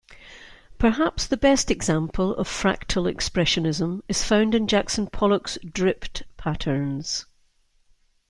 [0.79, 7.27] Perhaps the best example of fractal expressionism is found in Jackson Pollock's dripped patterns.